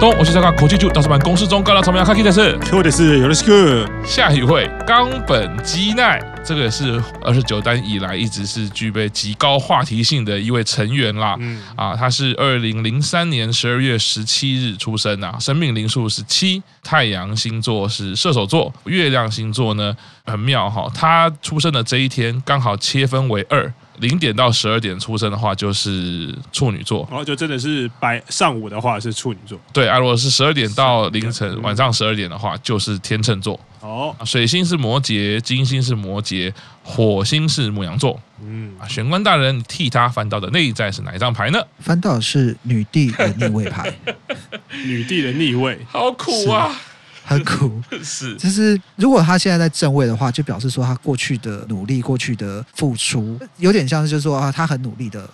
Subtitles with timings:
[0.00, 3.86] 东，我是这个国际组大师版公式中高大长眉卡 K 的是，说的是有的是个。
[4.02, 6.18] 下一位冈本基奈，
[6.50, 11.36] 这个是二十九单以来一直是具备极高话题性的一位成员啦。
[11.38, 23.72] 嗯啊，他是二零零三年十二月十七日出生啊，生命灵数是七，太阳星座是射手座，月亮星座呢很妙哈，他出生的这一天刚好切分为二。
[24.00, 27.06] 零点到十二点出生的话，就是处女座。
[27.10, 29.60] 然后，就真的是白上午的话是处女座。
[29.74, 33.60] 对，啊，如果是十二点到凌晨晚上十二点的话，就是天秤座。
[33.80, 36.52] 哦，水星是摩羯，金星是摩羯，
[36.82, 38.20] 火星是牡羊座。
[38.42, 41.58] 嗯，啊，玄关大人替他翻到的内在是哪一张牌呢？
[41.78, 43.92] 翻到的是女帝的逆位牌。
[44.84, 46.78] 女帝的逆位，好苦啊！
[47.24, 55.28] 很苦， 是，就是如果他现在在正位的话，就表示说他过去的努力、过去的付出，有点像是就是说啊，他很努力的。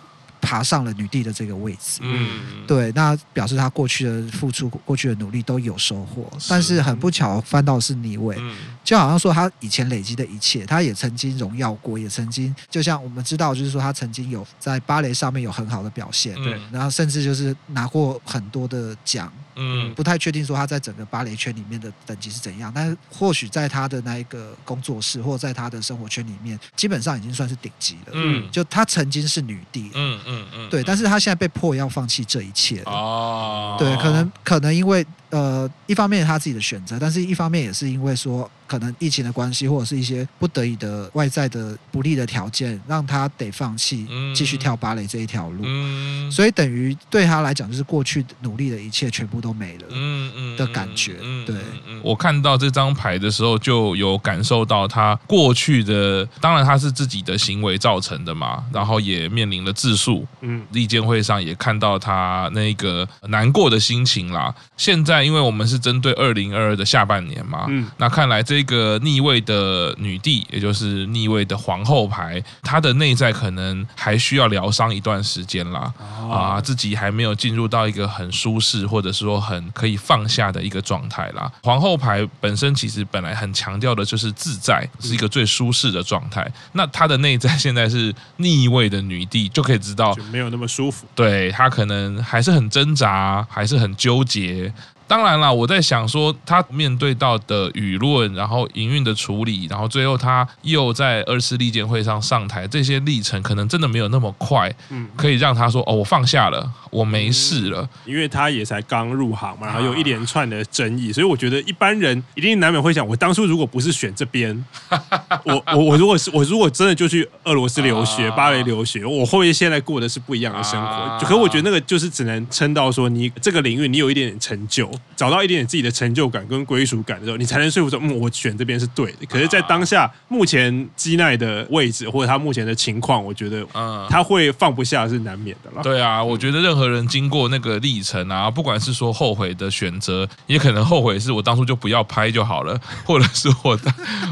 [0.46, 30.36] 爬上了女帝的这个位置，嗯，对，那表示他过去的付出、过去的努力都有收获，是，但是很不巧翻到的是逆位，嗯，就好像说他以前累积的一切，他也曾经荣耀过，也曾经就像我们知道，就是说他曾经有在芭蕾上面有很好的表现，对，然后甚至就是拿过很多的奖，嗯，不太确定说他在整个芭蕾圈里面的等级是怎样，但是或许在他的那一个工作室或在他的生活圈里面，基本上已经算是顶级了，嗯，就他曾经是女帝，嗯嗯。
[30.36, 35.04] 嗯嗯，对，但是他现在被迫要放弃这一切哦，对，可能可能因为。
[35.30, 45.62] 呃，一方面他自己的选择，但是一方面也是因为说，可能疫情的关系，或者是一些不得已的外在的不利的条件，让他得放弃继续跳芭蕾这一条路。
[45.64, 49.86] 嗯，所以等于对他来讲，就是过去努力的一切全部都没了。
[49.90, 51.16] 嗯嗯的感觉。
[51.44, 51.54] 对，
[52.02, 60.26] 我看到这张牌的时候，就有感受到他过去的，当然他是自己的行为造成的嘛，然后也面临了自诉。
[60.40, 64.54] 嗯，利剑会上也看到他那个难过的心情啦。
[64.78, 65.26] 现在。
[65.26, 75.92] 因为我们是针对二零二二的下半年嘛，嗯，那看来这个逆位的女帝，也就是逆位的皇后牌，她的内在可能还需要疗伤一段时间啦，
[76.30, 81.50] 啊，自己还没有进入到一个很舒适或者是说很可以放下的一个状态啦。
[81.62, 86.50] 皇后牌本身其实本来很强调的就是自在，是一个最舒适的状态。
[86.72, 94.72] 那她的内在现在是逆位的女帝，就可以知道就没有那么舒服，对，她可能还是很挣扎，还是很纠结。
[95.08, 114.64] 当然了，我在想说，他面对到的舆论，然后营运的处理，然后最后他又在二次立监会上上台，这些历程可能真的没有那么快，嗯，可以让他说哦，我放下了，我没事了，因为他也才刚入行嘛，然后有一连串的争议，所以我觉得一般人一定难免会想，我当初如果不是选这边，
[115.44, 121.18] 我我我如果是我如果真的就去俄罗斯留学、巴黎留学，我会不会现在过的是不一样的生活？
[121.24, 124.90] 可我觉得那个就是只能撑到说你这个领域你有一点点成就。
[125.16, 129.26] 找到一点点自己的成就感跟归属感的时候，你才能说服说，嗯，我选这边是对的。
[129.28, 135.82] 可是，在当下目前基奈的位置或者他目前的情况，我觉得，嗯，他会放不下是难免的了。
[135.82, 143.78] 对啊，我觉得任何人经过那个历程啊，不管是说后悔的选择，也可能后悔是我当初就不要拍就好了， 或者是我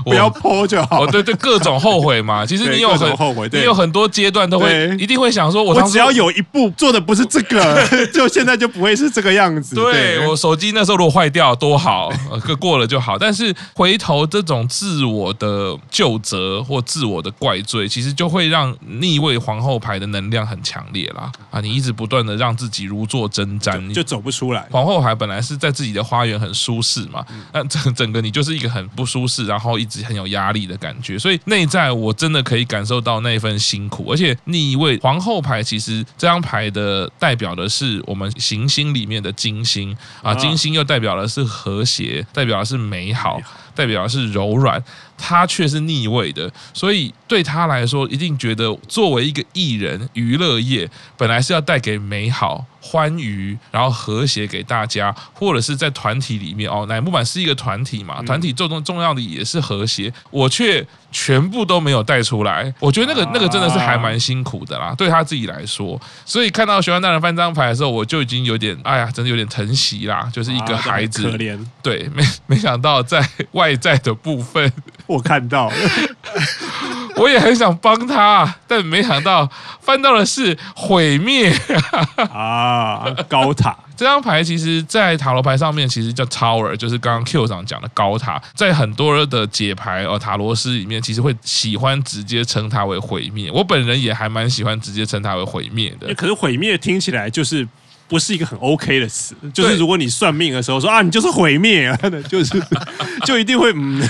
[0.05, 1.11] 不要 po 就好了。
[1.11, 2.45] 对对，各种后悔嘛。
[2.47, 9.75] 其实你有很后悔，你有很多阶段都会一定会想说，我我只要有一步做的不是这个， 就现在就不会是这个样子。
[9.75, 13.19] 对我手机那时候如果坏掉多好，呃， 过了就好。
[13.19, 21.31] 但是回头这种自我的救责或自我的怪罪，其实就会让逆位皇后牌的能量很强烈啦。
[21.51, 24.67] 啊，你一直不断的让自己如坐针毡，就走不出来。
[24.71, 31.19] 皇后牌本来是在自己的花园很舒适嘛，那整整个你就是一个很不舒适，然后一直很有压力的感觉。
[31.19, 34.11] 所以内在我真的可以感受到那份辛苦。
[34.11, 41.05] 而且逆位皇后牌其实这张牌的代表的是我们行星里面的金星啊，金星又代表。
[41.05, 43.39] 代表的是和谐，代表的是美好，
[43.75, 44.83] 代表的是柔软，
[45.17, 52.65] 他却是逆位的，所以对他来说，一定觉得作为一个艺人，娱乐业本来是要带给美好。
[52.87, 74.73] 欢愉，然后和谐给大家，或者是在团体里面哦，乃木坂是一个团体嘛，团体最重重要的也是和谐，我却全部都没有带出来，我觉得那个那个真的是还蛮辛苦的啦，对他自己来说，所以看到玄关大人翻这张牌的时候，我就已经有点哎呀，真的有点疼惜啦，就是一个孩子，可怜，对，没没想到在外 在的部分，
[75.07, 75.75] 我看到了。
[77.17, 79.49] 我也很想帮他，但没想到
[79.81, 81.49] 翻到的是毁灭
[82.33, 83.05] 啊！
[83.29, 88.43] 高塔这张牌，其实，在塔罗牌上面其实叫 Tower，就是刚刚 Q 上讲的高塔。
[88.57, 93.49] 在很多的解牌哦，塔罗师里面，其实会喜欢直接称它为毁灭。
[93.53, 96.13] 我本人也还蛮喜欢直接称它为毁灭的。
[96.15, 97.67] 可是毁灭听起来就是
[98.09, 99.35] 不是一个很 OK 的词。
[99.53, 101.97] 就是如果你算命的时候说啊，你就是毁灭啊，
[102.29, 102.63] 就是
[103.25, 104.01] 就一定会嗯，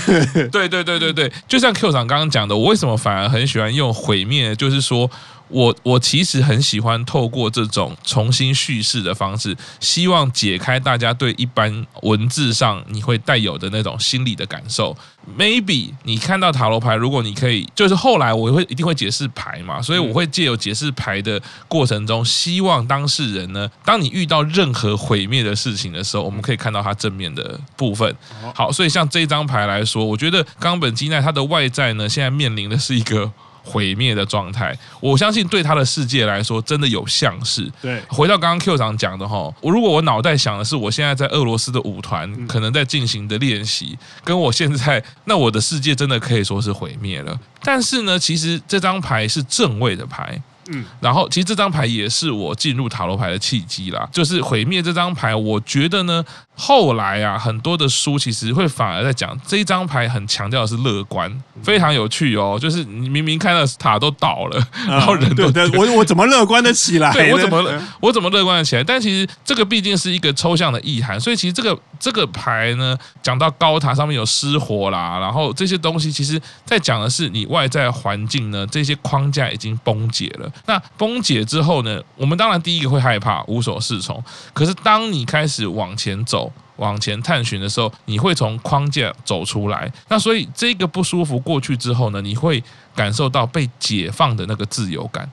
[0.51, 4.55] 对对对对对，就像 Q 长刚刚讲的，我为什么反而很喜欢用毁灭？
[4.55, 5.09] 就是说。
[5.47, 14.95] 我我其实很喜欢透过这种重新叙事的方式，希望解开大家对一般文字上你会带有的那种心理的感受。
[15.37, 28.15] Maybe 你看到塔罗牌，如果你可以，就是后来我会一定会解释牌嘛，所以我会借由解释牌的过程中，希望当事人呢，当你遇到任何毁灭的事情的时候，我们可以看到它正面的部分。
[28.53, 33.31] 好，所以像这张牌来说，我觉得冈本基奈他的外在呢，现在面临的是一个。
[33.65, 37.69] 毁灭的状态，我相信对他的世界来说，真的有像是。
[37.81, 47.37] 对，回到刚刚 Q 长讲的哈，我如果我脑袋想的是我现在在俄罗斯的舞团可能在进行的练习，跟我现在， 那我的世界真的可以说是毁灭了。
[47.63, 50.39] 但是呢，其实这张牌是正位的牌。
[50.71, 55.35] 嗯，然后其实这张牌也是我进入塔罗牌的契机啦，就是毁灭这张牌。
[55.35, 56.23] 我觉得呢，
[56.55, 61.31] 后来啊，很多的书其实会反而在讲这一张牌，很强调的是乐观，
[61.61, 62.57] 非常有趣哦。
[62.59, 67.11] 就是你明明看到塔都倒了，然后人都对，我我怎么乐观的起来？
[67.13, 68.83] 对，我怎么我怎么乐观的起来？
[68.83, 80.47] 但其实这个毕竟是一个抽象的意涵，所以其实这个这个牌呢，讲到高塔上面有失火啦，然后这些东西，其实在讲的是你外在环境呢，这些框架已经崩解了。
[80.67, 84.23] 那崩解之后呢，我们当然第一个会害怕，无所适从。
[84.53, 89.91] 可是当你开始往前走、往前探寻的时候，你会从框架走出来。
[90.07, 92.63] 那所以这个不舒服过去之后呢，你会
[92.95, 95.27] 感受到被解放的那个自由感。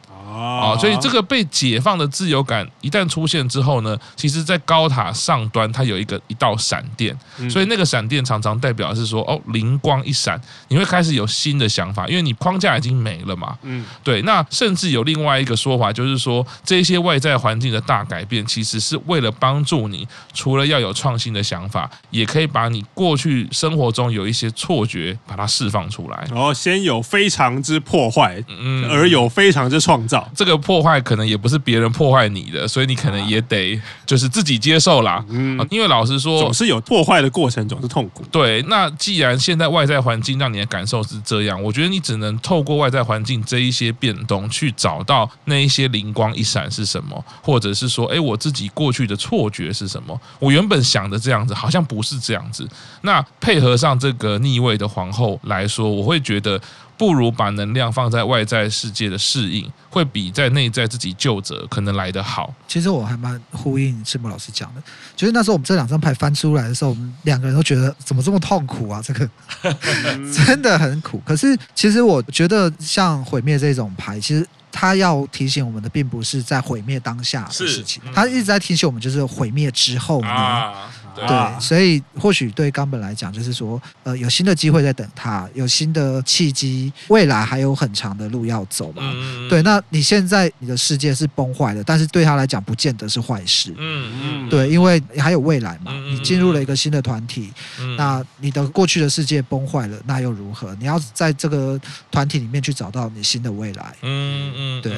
[0.63, 7.17] 啊，所以这个被解放的自由感一旦出现之后呢，其实，在高塔上端它有一个一道闪电，
[7.51, 13.57] 所以那个闪电常常代表是说，哦，灵光一闪，你会开始有新的想法，因为你框架已经没了嘛。
[13.63, 14.23] 嗯，对。
[14.23, 26.27] 那甚至有另外一个说法，就是说，这些外在环境的大改变，其实是为了帮助你，除了要有创新的想法，也可以把你过去生活中有一些错觉，把它释放出来。
[26.31, 30.29] 然后先有非常之破坏，嗯，而有非常之创造。
[30.37, 35.25] 这个破坏可能也不是别人破坏你的，所以你可能也得就是自己接受啦。
[35.29, 38.25] 嗯，因为老实说，总是有破坏的过程，总是痛苦。
[38.31, 50.19] 对，那既然现在外在环境让你的感受是这样，我觉得你只能透过外在环境这一些变动，去找到那一些灵光一闪是什么，或者是说，哎，我自己过去的错觉是什么？
[50.39, 52.69] 我原本想的这样子，好像不是这样子。
[53.03, 56.61] 那配合上这个逆位的皇后来说，我会觉得。
[56.97, 62.55] 不如把能量放在外在世界的适应，会比在内在自己救责可能来得好。
[62.69, 64.83] 其实我还蛮呼应赤木老师讲的，
[65.17, 69.03] 就是那时候我们这两张牌翻出来的时候，我们两个人都觉得怎么这么痛苦啊？
[69.03, 69.29] 这个
[70.47, 71.21] 真的很苦。
[71.25, 80.29] 可是其实我觉得像毁灭这种牌，其实它要提醒我们的，并不是在毁灭当下的事情，它一直在提醒我们，就是毁灭之后呢。
[80.29, 89.03] 啊对，所以或许对冈本来讲，就是说，呃，有新的机会在等他，有新的契机，未来还有很长的路要走嘛。
[89.03, 93.75] 嗯、对，那你现在你的世界是崩坏的，但是对他来讲，不见得是坏事。
[93.79, 94.49] 嗯嗯。
[94.49, 97.53] 对，因为还有未来嘛，你进入了一个新的团体，
[97.97, 100.75] 那你的过去的世界崩坏了，那又如何？
[100.79, 103.95] 你要在这个团体里面去找到你新的未来。
[104.03, 104.83] 嗯嗯。
[104.83, 104.93] 对，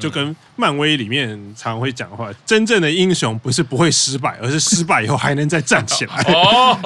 [0.00, 6.76] 就跟漫威里面常会讲的话，真正的英雄不是不会失败，而是失败以后还能再站起来 哦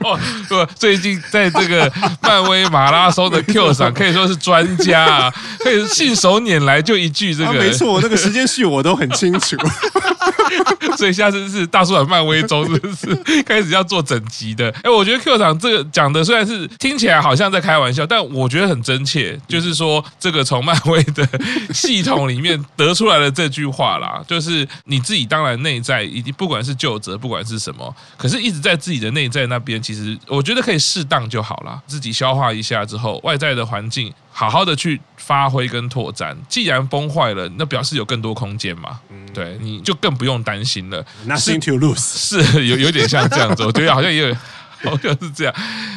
[0.00, 1.92] 哦不，最近在这个
[2.22, 9.54] 漫威马拉松的 Q 上可以说是专家啊，可以信手拈来就一句这个，没错，那个时间序我都很清楚。
[10.96, 14.70] 所以下次是大叔版漫威周，是不是开始要做整集的？
[14.82, 19.38] 哎，我觉得 Q 厂这个讲的虽然是听起来好像在开玩笑，但我觉得很真切。
[19.46, 21.28] 就是说，这个从漫威的
[21.74, 27.89] 系统里面得出来的这句话啦，就是你自己当然内在已经不管是究责，不管是什么。
[28.16, 31.80] 可是，一直在自己的内在那边，其实我觉得可以适当就好了。
[31.86, 36.36] 自己消化一下之后，外在的环境好好的去发挥跟拓展。
[36.48, 39.00] 既然崩坏了，那表示有更多空间嘛。
[39.32, 41.04] 对，你就更不用担心了。
[41.26, 41.98] Nothing to lose，
[42.42, 44.34] 是有有点像这样子，我觉得好像也有，
[44.84, 45.54] 好像是这样。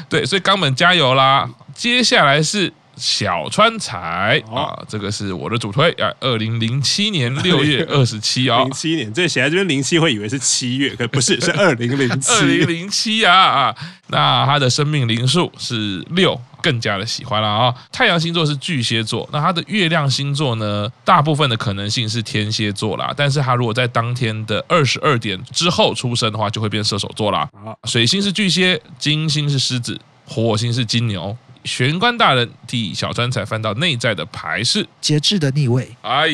[0.07, 1.50] 对，所以冈本加油啦！
[1.73, 2.71] 接下来是。
[2.95, 13.75] 小川彩啊，这个是我的主推啊，二零零七年 六月二十七啊，零七年这写在这边零七会以为是七月，可不是，是 二零零七，二零零七啊啊，
[14.07, 17.73] 那他的生命灵数是六，更加的喜欢了啊。
[17.91, 27.50] 太阳星座是巨蟹座，那他的月亮星座呢，大部分的可能性是天蝎座啦，但是他如果在当天的二十二点之后出生的话，就会变射手座啦。
[27.85, 31.35] 水星是巨蟹，金星是狮子，火星是金牛。
[31.63, 36.29] 玄关大人替小川才翻到内在的牌是节制的逆位，哎，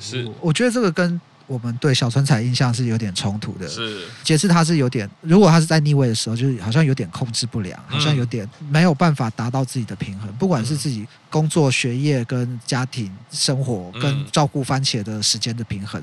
[0.00, 3.68] 是，我觉得这个跟我们对小春彩印象是有点冲突的。
[3.68, 4.02] 是。
[4.22, 16.02] 节制他是有点，如果他是在逆位的时候，就是好像有点控制不良，好像有点没有办法达到自己的平衡，不管是自己工作、学业跟家庭生活跟照顾番茄的时间的平衡。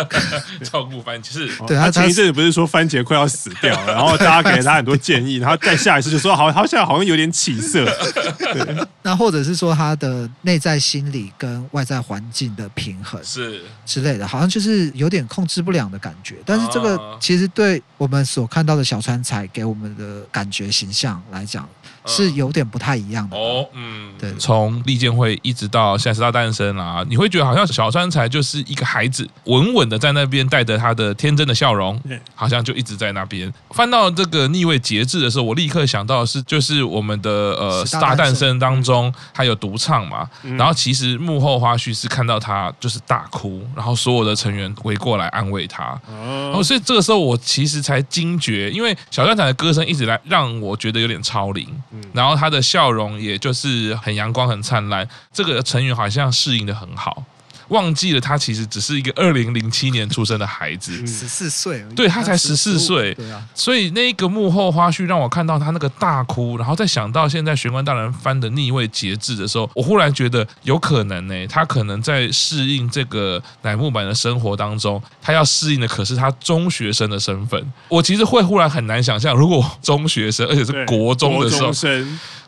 [0.62, 7.84] 照顾番茄是，对他前一阵子不是说番茄快要死掉了， 然后大家给了他很多建议，然后再下一次就说好，他现在好像有点起色。
[8.52, 13.62] 对，那或者是说他的内在心理跟外在环境的平衡是。
[13.84, 16.36] 之类的，好像就是有点控制不了的感觉。
[16.44, 21.68] 但是这个其实对我们所看到的小川彩给我们的感觉形象来讲。
[22.06, 23.36] 是有点不太一样的。
[23.36, 32.00] 哦，嗯，对，从利剑会一直到现在十大诞生啊，你会觉得好像小川才就是一个孩子，稳稳的在那边带着他的天真的笑容，
[32.34, 33.52] 好像就一直在那边。
[33.70, 51.68] 翻到这个逆位节制的时候，我立刻想到的是，就是我们的呃十大诞生当中，他有独唱嘛，然后其实幕后花絮是看到他就是大哭，然后所有的成员围过来安慰他，然后所以这个时候我其实才惊觉，因为小川才的歌声一直来让我觉得有点超龄。
[52.12, 57.24] 然后他的笑容也就是很阳光、很灿烂，这个成员好像适应的很好。
[57.70, 77.72] 忘记了他其实只是一个二零零七年出生的孩子，十四岁，对，他才十四岁，对啊，所以那个幕后花絮让我看到他那个大哭，然后再想到现在玄关大人翻的逆位节制的时候，我忽然觉得有可能呢，他可能在适应这个乃木坂的生活当中，他要适应的可是他中学生的身份。
[77.88, 81.72] 我其实会忽然很难想象，如果中学生而且是国中的时候。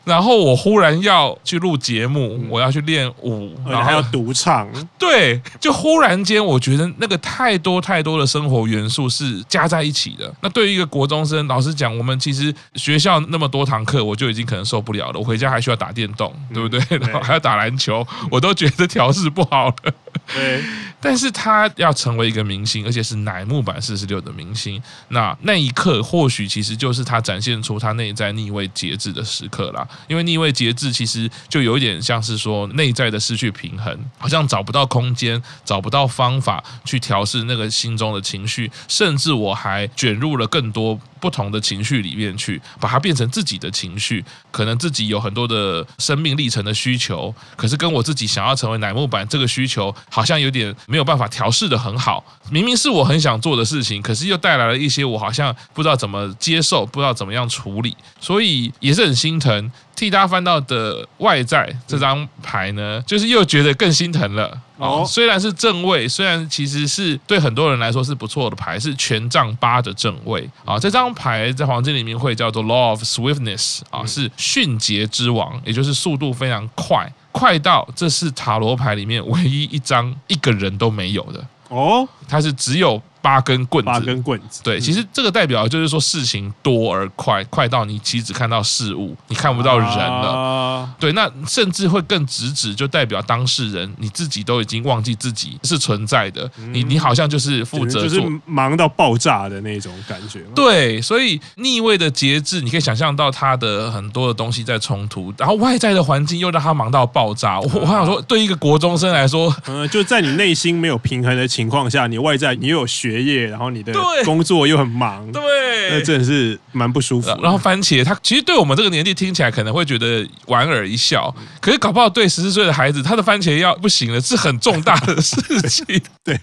[0.04, 4.68] 然后我忽然要去录节目，我要去练舞，然后还要独唱，
[4.98, 10.32] 对，就忽然间我觉得那个太多太多的生活元素是加在一起的。
[10.40, 15.18] 那对于一个国中生，老实讲，我们其实学校那么多堂课，我就已经可能受不了了。
[15.18, 16.80] 我回家还需要打电动，对不对？
[16.98, 19.92] 然后还要打篮球，我都觉得调试不好了。
[20.34, 20.62] 对，
[21.00, 29.86] 但是他要成为一个明星，而且是乃木坂四十六的明星，那那一刻或许其实就是他展现出他内在逆位节制的时刻啦。
[30.08, 44.24] 因为逆位节制其实就有一点像是说内在的失去平衡，好像找不到空间，找不到方法去调试那个心中的情绪，甚至我还卷入了更多不同的情绪里面去，把它变成自己的情绪。
[44.50, 52.24] 可能自己有很多的生命历程的需求，可是跟我自己想要成为乃木板这个需求，好像有点没有办法调试得很好。
[52.50, 59.70] 明明是我很想做的事情，可是又带来了一些我好像不知道怎么接受，不知道怎么样处理，所以也是很心疼。
[60.02, 64.60] 替他翻到的外在这张牌呢，就是又觉得更心疼了。
[64.76, 70.76] 哦，虽然是正位，虽然其实是对很多人来说是不错的牌，是权杖八的正位啊。
[70.76, 83.00] 这张牌在黄金里面会叫做 Law of Swiftness 啊，是迅捷之王，也就是速度非常快，快到这是塔罗牌里面唯一一张一个人都没有的哦，它是只有。
[83.22, 84.60] 八根棍子，八根棍子。
[84.64, 90.32] 对，其实这个代表就是说事情多而快，快到你其实只看到事物，你看不到人了。
[90.32, 96.50] 啊、对，那甚至会更直指，就代表当事人你自己都已经忘记自己是存在的。
[96.58, 100.40] 嗯、你你好像就是负责做，就是忙到爆炸的那种感觉。
[100.52, 107.60] 对，所以逆位的节制，你可以想象到他的很多的东西在冲突，然后外在的环境又让他忙到爆炸。
[107.60, 113.11] 我我想说，对一个国中生来说，嗯，就在你内心没有平衡的情况下，你外在你又有学。
[113.12, 113.92] 学业，然后你的
[114.24, 115.42] 工作又很忙，对，
[115.90, 117.28] 那真的是蛮不舒服。
[117.42, 125.36] 然后番茄，他其实对我们这个年纪听起来可能会觉得莞尔一笑，可是搞不好对十四岁的孩子，他的番茄要不行了，是很重大的事
[125.68, 125.84] 情。
[126.24, 126.40] 对。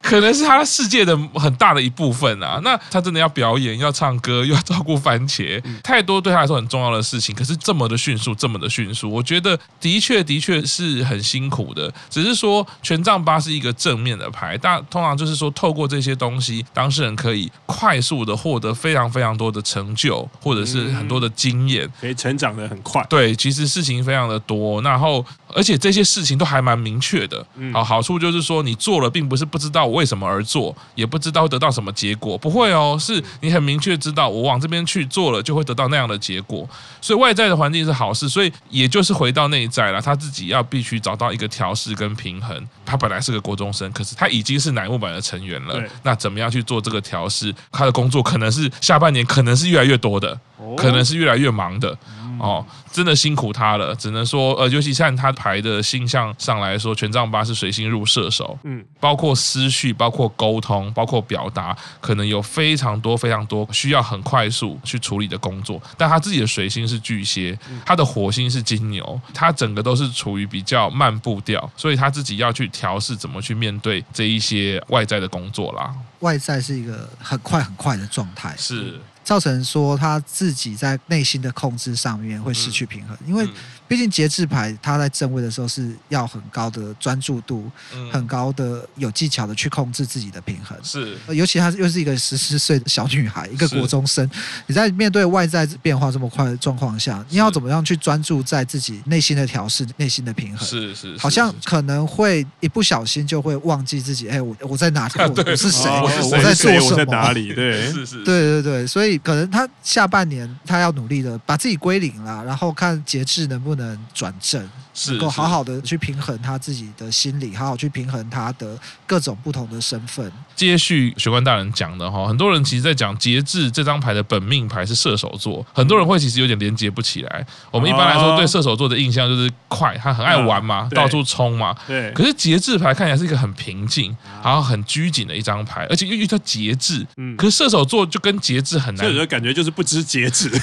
[0.00, 7.34] 可能是他世界的很大的一部分啊，那他真的要表演、要唱歌、又要照顾番茄，太多对他来说很重要的事情。
[7.34, 11.92] 可是这么的迅速，这么的迅速，我觉得的确的确是很辛苦的。
[12.08, 23.04] 只是说权杖八是一个正面的牌，但通常就是说透过这些东西，当事人可以快速的获得非常非常多的成就，或者是很多的经验，可以成长的很快。
[23.10, 27.44] 对，其实事情非常的多，然后而且这些事情都还蛮明确的。
[27.72, 29.87] 好，好处就是说你做了，并不是不知道。
[29.88, 36.68] 我为什么而做，也不知道会得到什么结果，不会哦，是你很明确知道，我往这边去做了，就会得到那样的结果。
[37.00, 42.68] 所以外在的环境是好事，所以也就是回到内在了，他自己要必须找到一个调试跟平衡。
[42.84, 47.54] 他本来是个国中生，可是他已经是乃木坂的成员了，那怎么样去做这个调试？
[47.72, 50.38] 他的工作可能是下半年可能是越来越多的。
[50.76, 51.96] 可能是越来越忙的。
[52.40, 65.80] 哦，真的辛苦他了，只能说，呃，尤其像他排的星象上来说，权杖八是水星入射手，嗯，包括思绪，包括沟通，包括表达，可能有非常多非常多需要很快速去处理的工作。
[65.96, 75.94] 但他自己的水星是巨蟹，他的火星是金牛，他整个都是处于比较慢步调，所以他自己要去调试怎么去面对这一些外在的工作啦。
[76.20, 79.00] 外在是一个很快很快的状态，是。
[79.22, 83.46] 造成说他自己在内心的控制上面会失去平衡，因为
[83.88, 87.70] 毕竟节制牌他在正位的时候是要很高的专注度，
[88.12, 90.76] 很高的有技巧的去控制自己的平衡。
[90.82, 94.28] 是，尤其她又是一个十四岁的小女孩，一个国中生，
[94.66, 100.66] 你在面对外在变化这么快的状况下，你要怎么样去专注在自己内心的调试、内心的平衡？
[100.66, 105.12] 是是，好像可能会一不小心就会忘记自己， 哎，我我在哪里？
[105.18, 105.88] 我是谁？
[105.90, 106.86] 我在做什么？
[106.90, 107.52] 我在哪里？
[107.54, 109.18] 对，是是，对对对，所以。
[109.28, 113.77] 可能他下半年他要努力的把自己归零了，然后看节制能不能
[114.14, 114.68] 转正。
[115.06, 120.32] 能够好好的去平衡他自己的心理，好好去平衡他的各种不同的身份。
[120.56, 127.46] 接续学官大人讲的哈，很多人其实在讲节制这张牌的本命牌是射手座，很多人会其实有点连接不起来。
[127.70, 131.72] 我们一般来说对射手座的印象就是快，他很爱玩嘛，到处冲嘛。
[131.86, 132.10] 对。
[132.12, 137.06] 可是节制牌看起来是一个很平静，然后很拘谨的一张牌，而且又遇到节制。
[137.18, 137.36] 嗯。
[137.36, 139.06] 可是射手座就跟节制很难。
[139.06, 140.50] 射手感觉就是不知节制。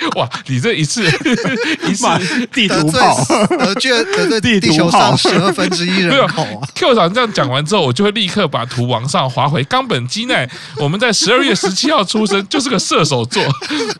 [0.16, 1.04] 哇，你这一次
[1.88, 6.68] 一次地图炮，得罪得罪地球上十二分之一人口啊！
[6.74, 10.48] Q 长这样讲完之后，我就会立刻把图往上滑回冈本基奈。
[10.76, 13.42] 我们在十二月十七号出生，就是个射手座。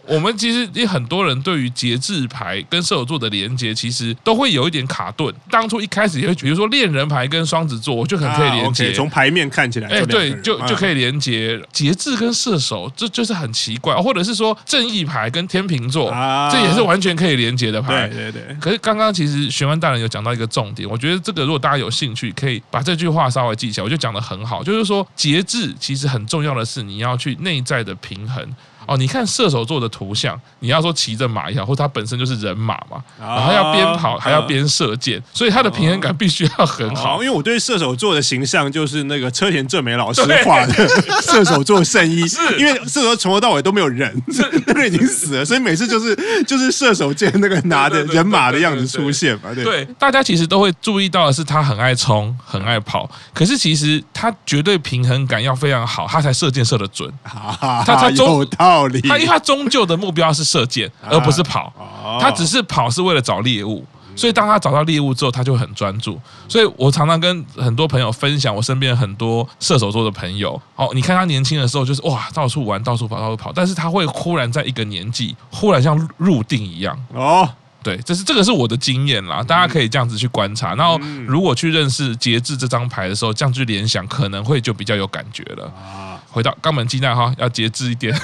[0.06, 5.32] 我们其实也很多人对于节制牌跟射手座的连接，其实都会有一点卡顿。
[5.50, 8.92] 当初一开始也会，比如说恋人牌跟双子座，我就很可以连接。
[8.92, 16.08] 从牌面看起来，哎，对，就就可以连接节制跟射手，这就是很奇怪，或者是说正义牌跟天秤座。
[16.10, 18.08] 啊，这也是完全可以连接的牌。
[18.08, 18.56] 对对对。
[18.60, 23.84] 可是刚刚其实玄关大人有讲到一个重点，我觉得这个如果大家有兴趣，可以把这句话稍微记起来。
[23.84, 28.42] 我就讲的很好，就是说节制其实很重要的是你要去内在的平衡。
[28.90, 37.22] 哦，你看射手座的图像，你要说骑着马也好，或者他本身就是人马嘛，然后要边跑还要边射箭，所以他的平衡感必须要很好。
[37.22, 40.88] 因为我对射手座的形象就是那个车田正美老师画的
[41.22, 44.12] 射手座圣衣，是因为射手从头到尾都没有人，
[44.66, 49.54] 那个已经死了，所以每次就是就是射手剑那个拿着人马的样子出现嘛。
[49.54, 57.08] 对，对，大家其实都会注意到的是他很爱冲，很爱跑，可是其实他绝对平衡感要非常好，他才射箭射得准。
[57.22, 58.44] 他他有
[58.80, 59.00] 道理。
[59.02, 61.72] 他因为他终究的目标是射箭， 而不是跑。
[62.20, 63.84] 他只是跑是为了找猎物，
[64.16, 66.18] 所以当他找到猎物之后，他就很专注。
[66.48, 70.60] 所以我常常跟很多朋友分享，我身边很多射手座的朋友。
[70.76, 73.52] 哦，你看他年轻的时候就是哇，到处玩，到处跑，到处跑。
[73.52, 76.98] 但是他会忽然在一个年纪，忽然像入定一样。
[77.12, 77.48] 哦，
[77.82, 80.74] 对，这是这个是我的经验啦，大家可以这样子去观察。
[80.74, 85.72] 然后如果去认识节制这张牌的时候，这样去联想，可能会就比较有感觉了。
[86.30, 88.14] 回到冈本基奈哈，要节制一点，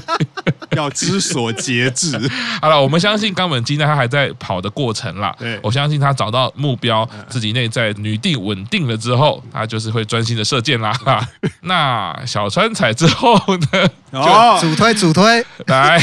[0.76, 2.16] 要知所节制。
[2.60, 5.34] 好了，我们相信冈本基奈他还在跑的过程啦。
[5.38, 10.92] 对，我相信他找到目标，自己内在女帝稳定了之后，他就是会专心的射箭啦。
[11.62, 13.34] 那小川彩之后
[13.72, 13.90] 呢？
[14.12, 16.02] 哦，主推主推来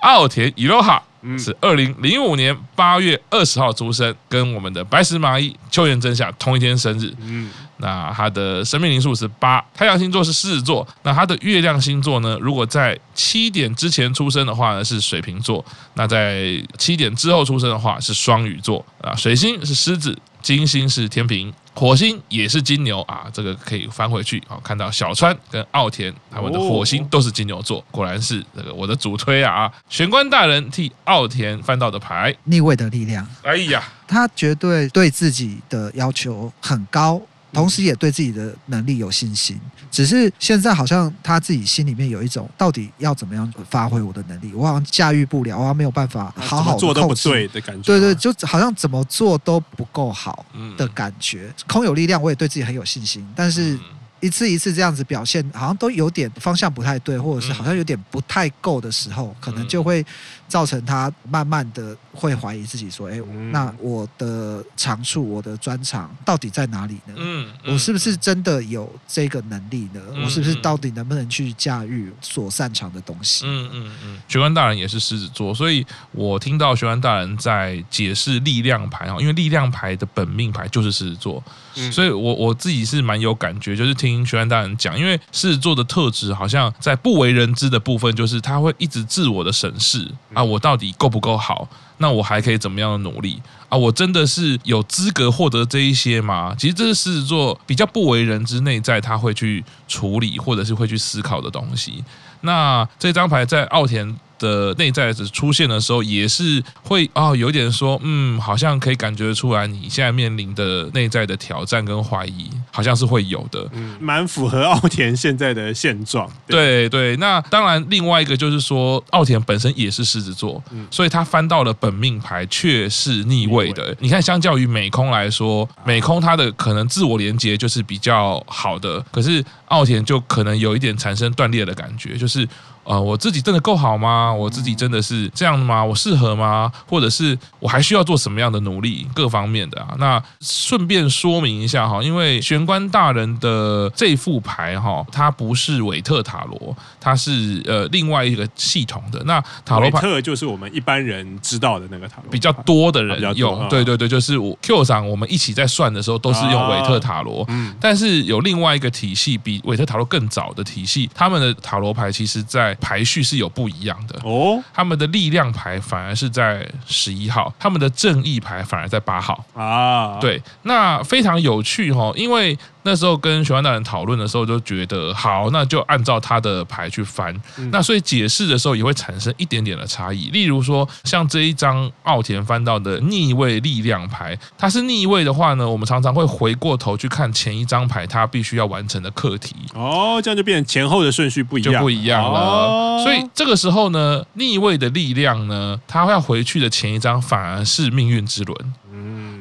[0.00, 1.02] 奥田伊洛哈。
[1.38, 7.14] 是二零零五年八月二十号出生，跟我们的白石麻衣秋元真夏同一天生日。
[7.20, 10.86] 嗯，那他的生命灵数是八，太阳星座是狮子座。
[11.02, 12.38] 那他的月亮星座呢？
[12.40, 15.62] 如果在七点之前出生的话呢，是水瓶座；
[15.94, 18.84] 那在七点之后出生的话是双鱼座。
[19.02, 20.18] 啊，水星是狮子。
[20.42, 29.70] 金星是天平，火星也是金牛啊，这个可以翻回去，好看到小川跟奥田他们的火星都是金牛座，果然是这个我的主推啊！
[29.88, 33.26] 玄关大人替奥田翻到的牌，逆位的力量。
[33.42, 37.20] 哎呀，他绝对对自己的要求很高。
[37.52, 39.60] 同时也对自己的能力有信心，
[39.90, 47.82] 只是现在好像他自己心里面有一种，到底要怎么样发挥我的能力，我好像驾驭不了，我好像没有办法好好做都不对的感觉。
[47.82, 50.44] 对对，就好像怎么做都不够好
[50.76, 51.52] 的感觉。
[51.68, 53.78] 空有力量，我也对自己很有信心，但是。
[54.20, 60.04] 一次一次这样子表现，好像都有点方向不太对，或者是好像有点不太够的时候，可能就会
[60.46, 63.18] 造成他慢慢的会怀疑自己，说：“哎，
[63.50, 67.14] 那我的长处，我的专长到底在哪里呢？
[67.16, 70.00] 嗯，我是不是真的有这个能力呢？
[70.22, 74.18] 我是不是到底能不能去驾驭所擅长的东西？”嗯嗯嗯。
[74.28, 81.42] 学官大人也是狮子座，所以我听到学官大人在解释力量牌啊，因为力量牌的本命牌就是狮子座，
[81.90, 84.09] 所以我我自己是蛮有感觉，就是听。
[84.10, 91.68] 听学安大人讲，因为狮子座的特质好像在不为人知的部分，就是他会一直自我的审视啊，我到底够不够好？
[91.98, 93.76] 那我还可以怎么样的努力啊？
[93.76, 96.54] 我真的是有资格获得这一些吗？
[96.58, 102.02] 其实这是狮子座比较不为人知内在他会去处理或者是会去思考的东西。
[102.42, 116.26] 那这张牌在奥田的内在的出现的时候，也是会哦，有点说，嗯，好像可以感觉出来，你现在面临的内在的挑战跟怀疑，好像是会有的，嗯，蛮符合奥田现在的现状。
[116.46, 123.94] 对对，那当然，另外一个就是说，奥田本身也是狮子座，嗯，所以他翻到了本命牌却是逆位的。
[124.00, 132.46] 你看，相较于美空来说，美空他的可能自我连接就是比较好的，可是奥田就可能有一点产生断裂的感觉，就是。
[132.90, 134.34] 呃，我自己真的够好吗？
[134.34, 135.84] 我自己真的是这样的吗？
[135.84, 136.72] 我适合吗？
[136.88, 139.06] 或者是我还需要做什么样的努力？
[139.14, 139.94] 各方面的啊。
[139.98, 149.22] 那顺便说明一下哈，因为玄关大人的这副牌哈，它不是韦特塔罗，它是呃另外一个系统的。
[149.24, 153.68] 那塔罗牌特就是我们一般人知道的那个塔罗，比较多的人用。
[153.68, 157.44] 对对对，就是我 Q 上我们一起在算的时候都是用韦特塔罗。
[157.50, 170.18] 嗯，但是有另外一个体系比韦特塔罗更早的体系，他们的塔罗牌其实在排序是有不一样的哦，他们的力量牌反而是在十一号，他们的正义牌反而在八号啊。
[170.18, 172.58] 对，那非常有趣哈，因为。
[172.82, 177.34] 那时候跟玄幻大人讨论的时候，就觉得好，那就按照他的牌去翻。
[177.70, 180.30] 那所以解释的时候也会产生一点点的差异。
[180.30, 189.54] 例如说，像这一张奥田翻到的逆位力量牌，它是逆位的话呢，我们常常会回过头去看前一张牌，它必须要完成的课题。
[189.74, 193.02] 哦，这样就变成前后的顺序不一样，就不一样了。
[193.04, 198.74] 所以这个时候呢，逆位的力量呢，它要回去的前一张反而是命运之轮。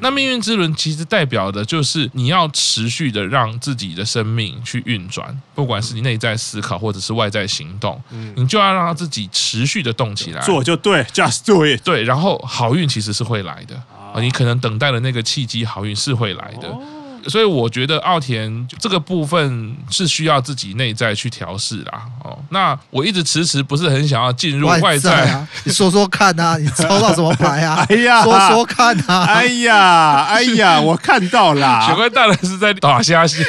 [0.02, 8.02] 那命运之轮其实代表的就是你要持续的让自己的生命去运转，不管是你内在思考或者是外在行动，
[8.36, 11.84] 你就要让自己持续的动起来，做就对，just do it。
[11.84, 13.76] 对，然后好运其实是会来的
[14.14, 16.70] 啊，你可能等待的那个契机，好运是会来的。
[17.28, 22.04] 所以我觉得奥田这个部分是需要自己内在去调试啦。
[22.24, 25.48] 哦，那我一直迟迟不是很想要进入外在啊。
[25.64, 27.86] 你说说看啊，你抽到什么牌啊？
[27.90, 29.24] 哎呀，说说看啊！
[29.26, 33.44] 哎呀，哎呀，我看到啦， 小怪大人是在打虾蟹。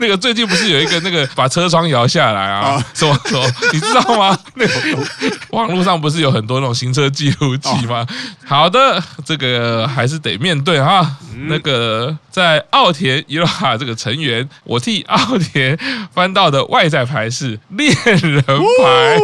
[0.00, 2.82] 那个最近不是有一个那个把车窗摇下来啊？
[2.94, 3.46] 什么什么？
[3.72, 4.36] 你知道吗？
[4.56, 4.74] 那个
[5.50, 8.06] 网络上不是有很多那种行车记录器吗？
[8.46, 11.18] 好的，这个还是得面对哈。
[11.48, 15.78] 那个在奥田伊洛哈这个成员，我替奥田
[16.12, 19.18] 翻到的外在牌是恋人牌，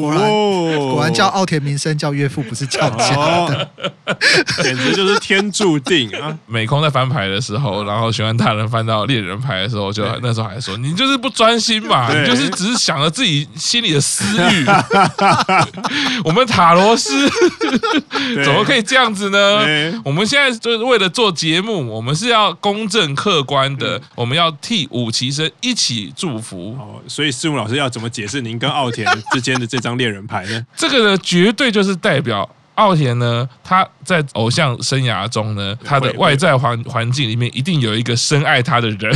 [0.00, 0.30] 果然
[0.78, 3.14] 果然叫奥田名声叫岳父不是叫家
[3.46, 3.70] 的，
[4.62, 6.34] 简直就是天注定啊！
[6.46, 14.66] 美空在翻牌的时候，然后玄关大人翻到恋人牌的时候，就那时候还说你就是不专心嘛，你就是只是想着自己心里的私欲。
[16.24, 17.12] 我们塔罗师
[18.44, 20.00] 怎么可以这样子呢？
[20.04, 21.08] 我们现在就是为了。
[21.12, 26.74] 做节目，我们是要公正客观的，嗯、我们要替五期生一起祝福。
[26.80, 30.64] 哦，所以师母老师要怎么解释您跟奥田之间的这张恋人牌呢？
[30.74, 39.14] 这个呢，绝对就是代表奥田呢，他在偶像生涯中呢，他的外在环环境里面一定有一个深爱他的人。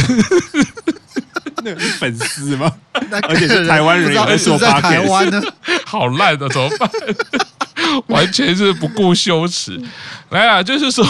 [1.74, 2.70] 粉丝吗？
[3.28, 5.40] 而且是台湾人，也是在台湾呢，
[5.84, 6.90] 好烂的，怎么办？
[8.08, 9.80] 完全是不顾羞耻，
[10.30, 10.62] 来啊！
[10.62, 11.04] 就是说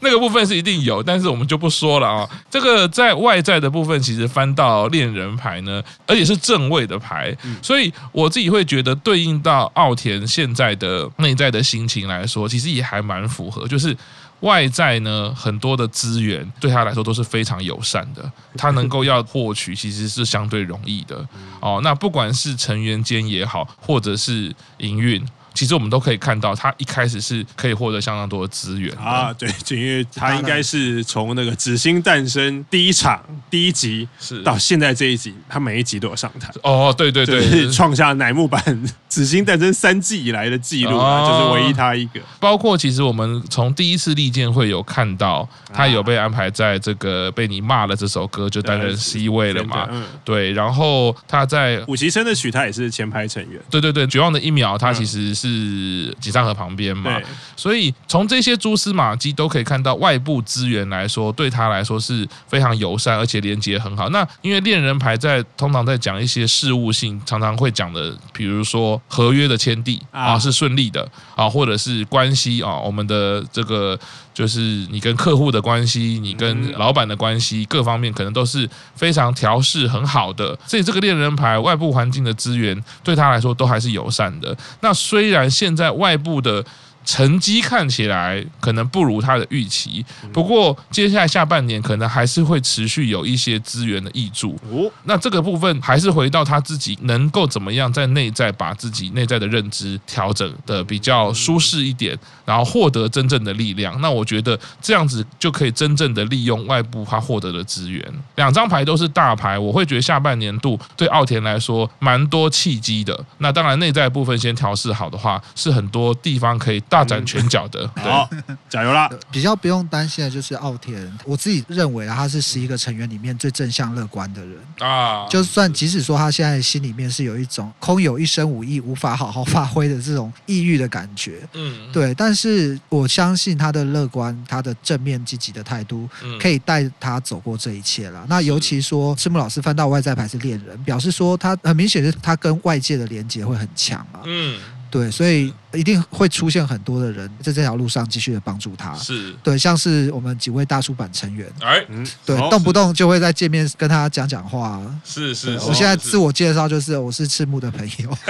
[0.00, 2.28] 那个部分是一定有，但是我们就不说了啊。
[2.50, 13.66] 这个在外在的部分，其实翻到恋人牌呢，而且是正位的牌，所以我自己会觉得对应到奥田现在的内在的心情来说，其实也还蛮符合。
[13.66, 13.96] 就是
[14.40, 21.26] 外在呢，很多的资源对他来说都是非常友善的，他能够要获取其实是相对容易的
[21.60, 21.80] 哦。
[21.82, 25.24] 那不管是成员间也好，或者是营运。
[25.52, 34.42] 其实我们都可以看到，他一开始是可以获得相当多的资源啊，对，就因为他应该是从那个《紫星诞生》第一场第一集是。
[34.42, 36.50] 到现在这一集，他每一集都有上台。
[36.62, 38.60] 哦，对对对，是创下乃木坂
[39.08, 42.20] 《紫星诞生》三季以来的记录啊，就是唯一他一个。
[42.38, 49.88] 包括其实我们从第一次利剑会有看到，他有被安排在这个被你骂了这首歌就担任 C 位了嘛，
[50.24, 55.34] 对，然后他在五期生的曲，他也是前排成员，对对对，绝望的一秒，他其实。
[55.40, 57.18] 是吉桑河旁边嘛，
[57.56, 64.08] 所以从这些蛛丝马迹都可以看到，外部资源来说，对他来说是非常友善，而且连接很好。
[64.10, 73.98] 那因为恋人牌在通常在讲一些事务性，常常会讲的，比如说合约的签订啊是顺利的啊，或者是关系啊，我们的这个。
[74.40, 74.58] 就是
[74.90, 80.58] 你跟客户的关系，你跟老板的关系，各方面可能都是非常调试很好的。
[80.66, 84.56] 所以这个恋人牌外部环境的资源对他来说都还是友善的。
[84.80, 86.64] 那虽然现在外部的
[87.04, 94.52] 成绩看起来可能不如他的预期，不过接下来下半年可能还是会持续有一些资源的挹注。
[94.70, 103.98] 哦，那这个部分还是回到他自己能够怎么样在内在把自己内在的认知调整的比较舒适一点，然后获得真正的力量。
[104.00, 108.04] 那我觉得这样子就可以真正的利用外部他获得的资源。
[108.36, 113.18] 两张牌都是大牌，我会觉得下半年度对奥田来说蛮多契机的。
[113.38, 116.82] 那当然内在部分先调试好的话，是很多地方可以。
[116.90, 118.28] 大展拳脚的，好，
[118.68, 119.08] 加油啦！
[119.30, 125.28] 比较不用担心的就是奥田，我自己认为他是十一个成员里面最正向乐观的人啊。
[125.28, 132.12] 就算即使说他现在心里面是有一种空有一身武艺无法好好发挥的这种抑郁的感觉，嗯，对。
[132.14, 136.08] 但是我相信他的乐观，他的正面积极的态度，
[136.40, 138.26] 可以带他走过这一切了。
[138.28, 144.22] 那尤其说赤木老师翻到外在牌是恋人，表示说他很明显是他跟外界的连接会很强啊。
[144.24, 144.58] 嗯。
[144.90, 148.92] 对，所以一定会出现很多的人在这条路上继续的帮助他。
[148.96, 151.84] 是对，像是我们几位大叔版成员，哎，
[152.26, 154.80] 对，动不动就会在见面跟他讲讲话。
[155.04, 158.16] 是是，我现在自我介绍就是我是赤木的朋友。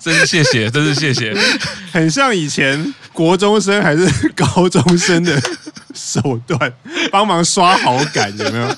[0.00, 1.36] 真是谢谢，真是谢谢，
[1.92, 5.40] 很像以前国中生还是 高中生的
[5.92, 6.72] 手段，
[7.10, 8.76] 帮忙刷好感，有没有？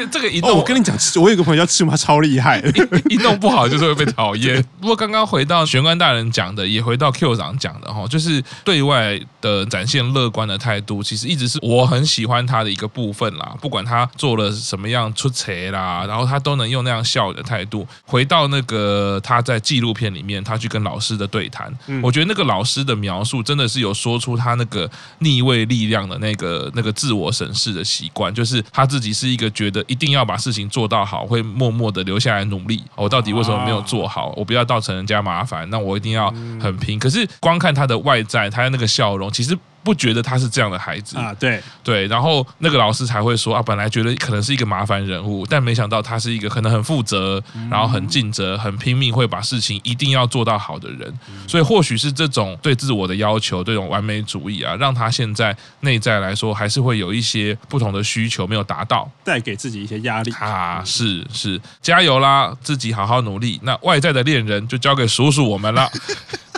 [0.00, 2.62] 对这个一弄，哦，我跟你讲，我有个朋友叫赤木，他超厉害，
[3.08, 4.62] 一弄不好就是会被讨厌。
[4.80, 13.54] 不过刚刚回到玄关大人讲的，也回到 Q 长讲的哈，就是对外的展现乐观的态度，其实一直是我很喜欢他的一个部分啦。
[13.60, 17.86] 不管他做了什么样出错啦，然后他都能用那样笑的态度。
[18.06, 29.84] 回到那个他在纪录片里面，他去跟老师的对谈，嗯、我觉得那个老师的描述真的是有说出他那个逆位力量的那个那个自我审视的习惯，就是他自己是一个觉得。
[29.90, 32.82] 一定要把事情做到好，会默默的留下来努力。
[32.94, 34.32] 我到底为什么没有做好？
[34.36, 36.96] 我不要造成人家麻烦，那我一定要很拼。
[36.96, 39.58] 可是光看他的外在，他的那个笑容，其实。
[39.82, 41.34] 不觉得他是这样的孩子啊？
[41.34, 51.12] 对对，然后那个老师才会说啊，本来觉得可能是一个麻烦人物，但没想到他是一个可能很负责，然后很尽责、很拼命，会把事情一定要做到好的人。
[51.46, 60.82] 所以或许是这种对自我的要求、这种完美主义啊，让他现在内在来说还是会有一些不同的需求没有达到，带给自己一些压力啊。
[60.84, 63.58] 是是，加油啦，自己好好努力。
[63.62, 65.90] 那外在的恋人就交给叔叔我们了。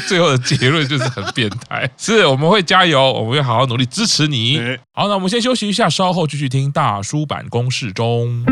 [0.08, 4.58] 最后的结论就是很变态， 是我们会加油，我们会好好努力支持你。
[4.92, 8.44] 好，那我们先休息一下，稍后继续听大叔版公式中。